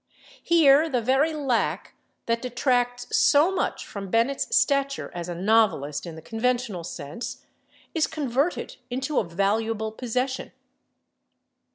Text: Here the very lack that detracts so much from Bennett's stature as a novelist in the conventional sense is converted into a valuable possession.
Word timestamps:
Here 0.41 0.89
the 0.89 0.99
very 0.99 1.31
lack 1.31 1.93
that 2.25 2.41
detracts 2.41 3.15
so 3.15 3.53
much 3.53 3.85
from 3.85 4.09
Bennett's 4.09 4.47
stature 4.57 5.11
as 5.13 5.29
a 5.29 5.35
novelist 5.35 6.07
in 6.07 6.15
the 6.15 6.23
conventional 6.23 6.83
sense 6.83 7.43
is 7.93 8.07
converted 8.07 8.77
into 8.89 9.19
a 9.19 9.23
valuable 9.23 9.91
possession. 9.91 10.53